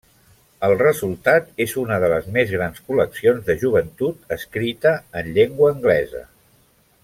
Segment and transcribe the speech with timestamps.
[0.67, 6.27] El resultat és una de les més grans col·leccions de joventut escrita en llengua anglesa.